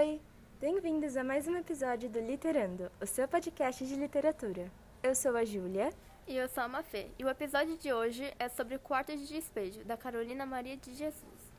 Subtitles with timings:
[0.00, 0.18] Oi!
[0.58, 4.72] Bem-vindos a mais um episódio do Literando, o seu podcast de literatura.
[5.02, 5.90] Eu sou a Júlia.
[6.26, 7.08] E eu sou a Mafê.
[7.18, 10.94] E o episódio de hoje é sobre o quarto de despejo, da Carolina Maria de
[10.94, 11.52] Jesus.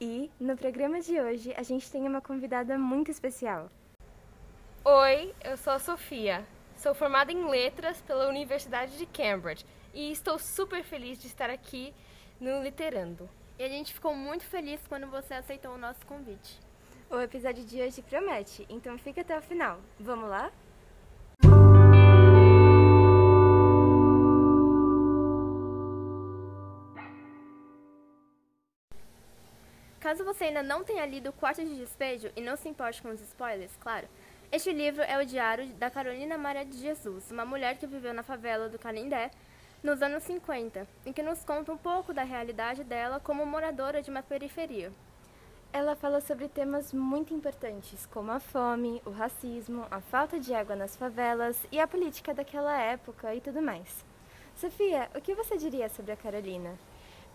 [0.00, 3.70] E, no programa de hoje, a gente tem uma convidada muito especial.
[4.84, 6.44] Oi, eu sou a Sofia.
[6.76, 11.94] Sou formada em letras pela Universidade de Cambridge e estou super feliz de estar aqui
[12.40, 13.30] no Literando.
[13.56, 16.63] E a gente ficou muito feliz quando você aceitou o nosso convite.
[17.10, 19.78] O episódio de hoje promete, então fica até o final.
[20.00, 20.50] Vamos lá?
[30.00, 33.20] Caso você ainda não tenha lido Quarto de Despejo e não se importe com os
[33.22, 34.06] spoilers, claro,
[34.52, 38.22] este livro é o diário da Carolina Maria de Jesus, uma mulher que viveu na
[38.22, 39.30] favela do Canindé
[39.82, 44.10] nos anos 50, e que nos conta um pouco da realidade dela como moradora de
[44.10, 44.92] uma periferia.
[45.74, 50.76] Ela fala sobre temas muito importantes, como a fome, o racismo, a falta de água
[50.76, 54.04] nas favelas e a política daquela época e tudo mais.
[54.54, 56.78] Sofia, o que você diria sobre a Carolina?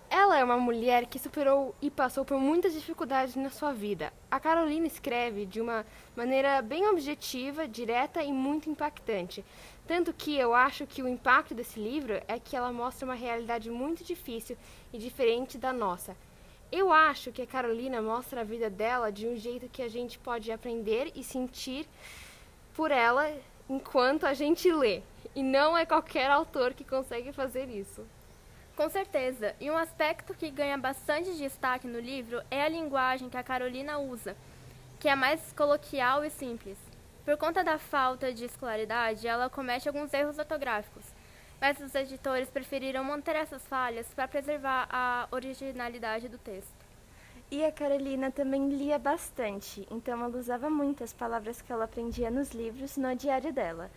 [0.09, 4.13] Ela é uma mulher que superou e passou por muitas dificuldades na sua vida.
[4.31, 9.43] A Carolina escreve de uma maneira bem objetiva, direta e muito impactante.
[9.85, 13.69] Tanto que eu acho que o impacto desse livro é que ela mostra uma realidade
[13.69, 14.55] muito difícil
[14.93, 16.15] e diferente da nossa.
[16.71, 20.19] Eu acho que a Carolina mostra a vida dela de um jeito que a gente
[20.19, 21.87] pode aprender e sentir
[22.75, 23.35] por ela
[23.67, 25.01] enquanto a gente lê.
[25.35, 28.05] E não é qualquer autor que consegue fazer isso.
[28.75, 33.37] Com certeza, e um aspecto que ganha bastante destaque no livro é a linguagem que
[33.37, 34.37] a Carolina usa,
[34.99, 36.77] que é mais coloquial e simples.
[37.25, 41.03] Por conta da falta de escolaridade, ela comete alguns erros ortográficos,
[41.59, 46.89] mas os editores preferiram manter essas falhas para preservar a originalidade do texto.
[47.51, 52.51] E a Carolina também lia bastante, então ela usava muitas palavras que ela aprendia nos
[52.51, 53.89] livros no diário dela.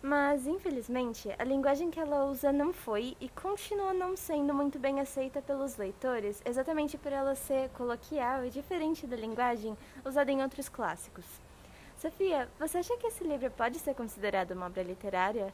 [0.00, 5.00] Mas, infelizmente, a linguagem que ela usa não foi e continua não sendo muito bem
[5.00, 10.68] aceita pelos leitores, exatamente por ela ser coloquial e diferente da linguagem usada em outros
[10.68, 11.24] clássicos.
[11.96, 15.52] Sofia, você acha que esse livro pode ser considerado uma obra literária?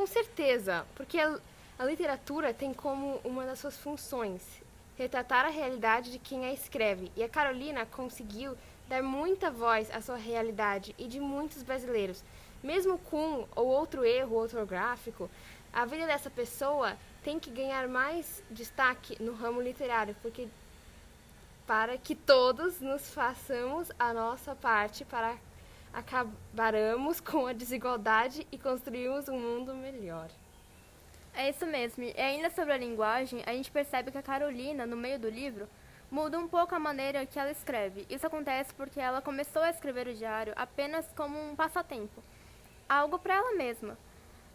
[0.00, 1.38] Com certeza, porque a,
[1.78, 4.40] a literatura tem como uma das suas funções
[4.96, 8.56] retratar a realidade de quem a escreve, e a Carolina conseguiu
[8.88, 12.24] dar muita voz à sua realidade e de muitos brasileiros.
[12.62, 15.28] Mesmo com ou outro erro ortográfico,
[15.70, 20.48] a vida dessa pessoa tem que ganhar mais destaque no ramo literário, porque
[21.66, 25.36] para que todos nos façamos a nossa parte para
[25.92, 30.28] acabarmos com a desigualdade e construirmos um mundo melhor.
[31.34, 32.04] É isso mesmo.
[32.04, 35.68] E ainda sobre a linguagem, a gente percebe que a Carolina, no meio do livro,
[36.10, 38.06] muda um pouco a maneira que ela escreve.
[38.10, 42.20] Isso acontece porque ela começou a escrever o diário apenas como um passatempo
[42.90, 43.96] algo para ela mesma.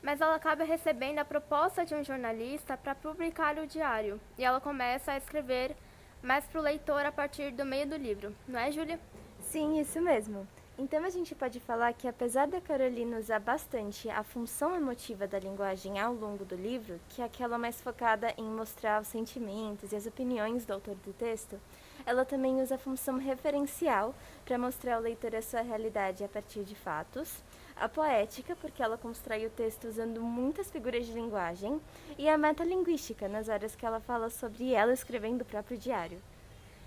[0.03, 4.59] Mas ela acaba recebendo a proposta de um jornalista para publicar o diário, e ela
[4.59, 5.75] começa a escrever
[6.22, 9.00] mais para o leitor a partir do meio do livro, não é, Júlia?
[9.40, 10.46] Sim, isso mesmo.
[10.78, 15.40] Então a gente pode falar que apesar da Carolina usar bastante a função emotiva da
[15.40, 19.96] linguagem ao longo do livro, que é aquela mais focada em mostrar os sentimentos e
[19.96, 21.58] as opiniões do autor do texto,
[22.06, 26.66] ela também usa a função referencial para mostrar ao leitor a sua realidade a partir
[26.66, 27.41] de fatos,
[27.78, 31.80] a poética, porque ela constrói o texto usando muitas figuras de linguagem,
[32.18, 36.22] e a metalinguística, nas horas que ela fala sobre ela escrevendo o próprio diário.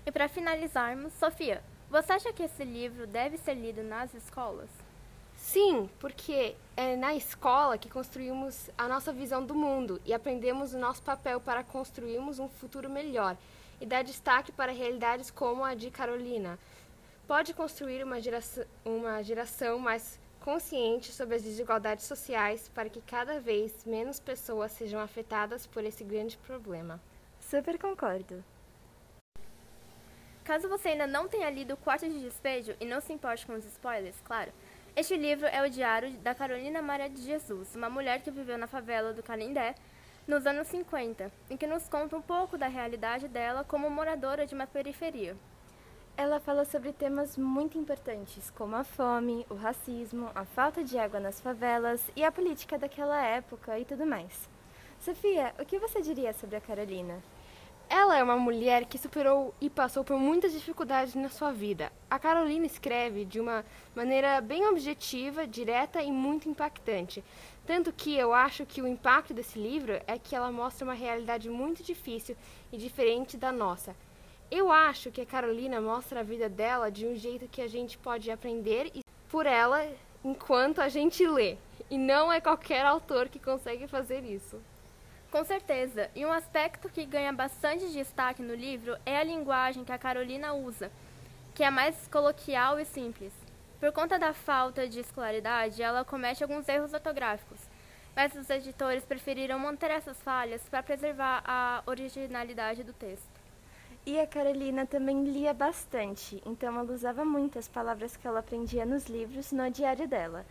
[0.05, 4.69] E para finalizarmos, Sofia, você acha que esse livro deve ser lido nas escolas?
[5.35, 10.77] Sim, porque é na escola que construímos a nossa visão do mundo e aprendemos o
[10.77, 13.35] nosso papel para construirmos um futuro melhor
[13.81, 16.59] e dar destaque para realidades como a de Carolina.
[17.25, 23.39] Pode construir uma geração, uma geração mais consciente sobre as desigualdades sociais para que cada
[23.39, 26.99] vez menos pessoas sejam afetadas por esse grande problema.
[27.39, 28.43] Super concordo.
[30.49, 33.63] Caso você ainda não tenha lido Quarto de Despejo e não se importe com os
[33.65, 34.51] spoilers, claro,
[34.95, 38.65] este livro é o diário da Carolina Maria de Jesus, uma mulher que viveu na
[38.65, 39.75] favela do Canindé
[40.27, 44.55] nos anos 50, e que nos conta um pouco da realidade dela como moradora de
[44.55, 45.37] uma periferia.
[46.17, 51.19] Ela fala sobre temas muito importantes, como a fome, o racismo, a falta de água
[51.19, 54.49] nas favelas e a política daquela época e tudo mais.
[54.99, 57.21] Sofia, o que você diria sobre a Carolina?
[57.91, 61.91] Ela é uma mulher que superou e passou por muitas dificuldades na sua vida.
[62.07, 63.65] A Carolina escreve de uma
[63.95, 67.23] maneira bem objetiva, direta e muito impactante.
[67.65, 71.49] Tanto que eu acho que o impacto desse livro é que ela mostra uma realidade
[71.49, 72.37] muito difícil
[72.71, 73.95] e diferente da nossa.
[74.51, 77.97] Eu acho que a Carolina mostra a vida dela de um jeito que a gente
[77.97, 78.91] pode aprender
[79.29, 79.83] por ela
[80.23, 81.57] enquanto a gente lê.
[81.89, 84.61] E não é qualquer autor que consegue fazer isso.
[85.31, 86.09] Com certeza.
[86.15, 90.53] E um aspecto que ganha bastante destaque no livro é a linguagem que a Carolina
[90.53, 90.91] usa,
[91.53, 93.31] que é mais coloquial e simples.
[93.79, 97.59] Por conta da falta de escolaridade, ela comete alguns erros ortográficos,
[98.15, 103.39] mas os editores preferiram manter essas falhas para preservar a originalidade do texto.
[104.05, 109.05] E a Carolina também lia bastante, então ela usava muitas palavras que ela aprendia nos
[109.05, 110.43] livros no diário dela.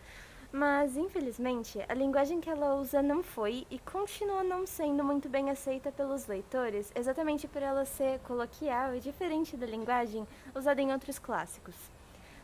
[0.51, 5.51] Mas, infelizmente, a linguagem que ela usa não foi e continua não sendo muito bem
[5.51, 11.19] aceita pelos leitores, exatamente por ela ser coloquial e diferente da linguagem usada em outros
[11.19, 11.75] clássicos.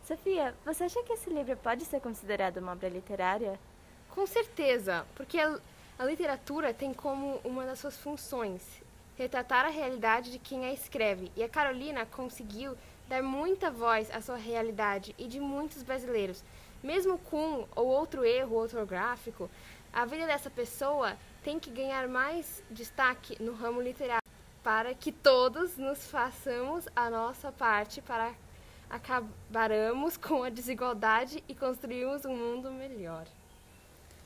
[0.03, 3.59] Sofia, você acha que esse livro pode ser considerado uma obra literária?
[4.11, 5.59] Com certeza, porque a,
[5.97, 8.61] a literatura tem como uma das suas funções
[9.17, 14.21] retratar a realidade de quem a escreve, e a Carolina conseguiu dar muita voz à
[14.21, 16.43] sua realidade e de muitos brasileiros
[16.85, 19.49] mesmo com ou outro erro ortográfico,
[19.91, 24.21] a vida dessa pessoa tem que ganhar mais destaque no ramo literário
[24.63, 28.33] para que todos nos façamos a nossa parte para
[28.87, 33.25] acabarmos com a desigualdade e construirmos um mundo melhor.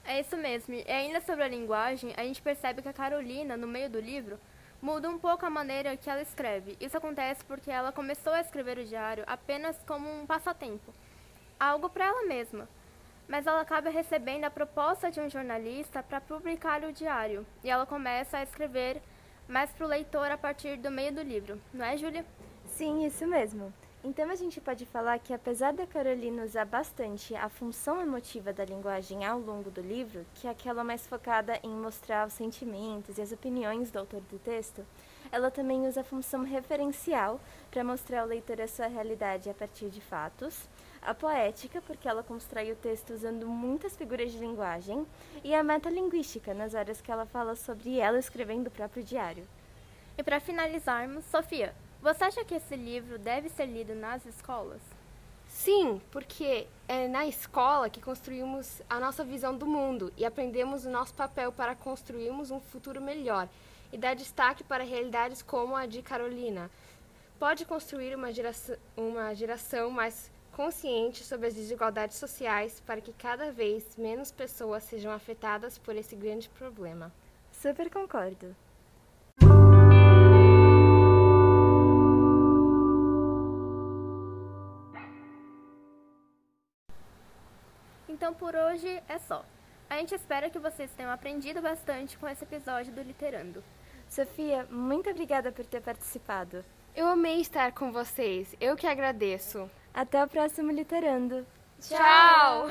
[0.03, 0.75] É isso mesmo.
[0.75, 4.39] E ainda sobre a linguagem, a gente percebe que a Carolina, no meio do livro,
[4.81, 6.75] muda um pouco a maneira que ela escreve.
[6.79, 10.93] Isso acontece porque ela começou a escrever o diário apenas como um passatempo
[11.59, 12.67] algo para ela mesma.
[13.27, 17.85] Mas ela acaba recebendo a proposta de um jornalista para publicar o diário e ela
[17.85, 19.01] começa a escrever
[19.47, 22.25] mais para o leitor a partir do meio do livro, não é, Júlia?
[22.67, 23.73] Sim, isso mesmo.
[24.01, 28.63] Então a gente pode falar que apesar da Carolina usar bastante a função emotiva da
[28.63, 33.21] linguagem ao longo do livro, que é aquela mais focada em mostrar os sentimentos e
[33.21, 34.85] as opiniões do autor do texto,
[35.29, 39.89] ela também usa a função referencial para mostrar ao leitor a sua realidade a partir
[39.89, 40.69] de fatos,
[41.01, 45.05] a poética, porque ela constrói o texto usando muitas figuras de linguagem,
[45.43, 49.47] e a metalinguística, nas áreas que ela fala sobre ela escrevendo o próprio diário.
[50.17, 54.81] E para finalizarmos, Sofia, você acha que esse livro deve ser lido nas escolas?
[55.47, 60.89] Sim, porque é na escola que construímos a nossa visão do mundo e aprendemos o
[60.89, 63.49] nosso papel para construirmos um futuro melhor
[63.91, 66.69] e dar destaque para realidades como a de Carolina.
[67.39, 73.49] Pode construir uma geração, uma geração mais consciente sobre as desigualdades sociais para que cada
[73.49, 77.13] vez menos pessoas sejam afetadas por esse grande problema.
[77.49, 78.53] Super concordo.
[88.09, 89.45] Então por hoje é só.
[89.89, 93.63] A gente espera que vocês tenham aprendido bastante com esse episódio do Literando.
[94.09, 96.65] Sofia, muito obrigada por ter participado.
[96.93, 98.53] Eu amei estar com vocês.
[98.59, 99.71] Eu que agradeço.
[99.93, 101.45] Até o próximo Literando.
[101.81, 102.69] Tchau!